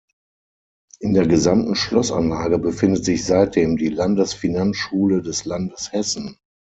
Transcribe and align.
In 0.99 1.13
der 1.13 1.27
gesamten 1.27 1.75
Schlossanlage 1.75 2.57
befindet 2.57 3.05
sich 3.05 3.23
seitdem 3.23 3.77
die 3.77 3.89
Landesfinanzschule 3.89 5.21
des 5.21 5.45
Landes 5.45 5.91
Hessen. 5.91 6.39